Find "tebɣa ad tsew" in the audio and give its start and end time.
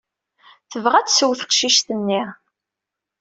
0.71-1.31